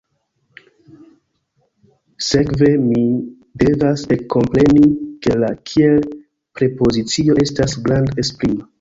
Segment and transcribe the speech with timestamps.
[2.29, 3.03] Sekve mi
[3.65, 4.85] devas ekkompreni
[5.27, 8.69] ke la kiel-prepozicio estas grad-esprima.